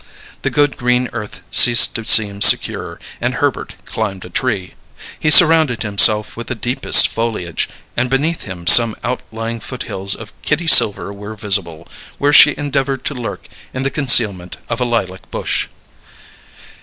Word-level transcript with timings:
The 0.41 0.49
good 0.49 0.77
green 0.77 1.09
earth 1.13 1.43
ceased 1.51 1.93
to 1.93 2.05
seem 2.05 2.41
secure; 2.41 2.99
and 3.21 3.35
Herbert 3.35 3.75
climbed 3.85 4.25
a 4.25 4.31
tree. 4.31 4.73
He 5.19 5.29
surrounded 5.29 5.83
himself 5.83 6.35
with 6.35 6.47
the 6.47 6.55
deepest 6.55 7.07
foliage; 7.07 7.69
and 7.95 8.09
beneath 8.09 8.41
him 8.45 8.65
some 8.65 8.95
outlying 9.03 9.59
foothills 9.59 10.15
of 10.15 10.33
Kitty 10.41 10.65
Silver 10.65 11.13
were 11.13 11.35
visible, 11.35 11.87
where 12.17 12.33
she 12.33 12.55
endeavoured 12.57 13.05
to 13.05 13.13
lurk 13.13 13.47
in 13.75 13.83
the 13.83 13.91
concealment 13.91 14.57
of 14.69 14.81
a 14.81 14.85
lilac 14.85 15.29
bush. 15.29 15.67